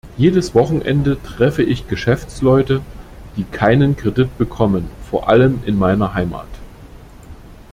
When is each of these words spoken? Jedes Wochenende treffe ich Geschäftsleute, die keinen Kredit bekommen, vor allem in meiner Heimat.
Jedes 0.17 0.55
Wochenende 0.55 1.21
treffe 1.21 1.61
ich 1.61 1.87
Geschäftsleute, 1.87 2.81
die 3.37 3.43
keinen 3.43 3.95
Kredit 3.95 4.35
bekommen, 4.39 4.89
vor 5.11 5.29
allem 5.29 5.61
in 5.63 5.77
meiner 5.77 6.15
Heimat. 6.15 6.47